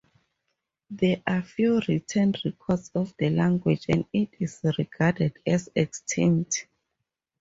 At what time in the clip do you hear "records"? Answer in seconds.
2.43-2.89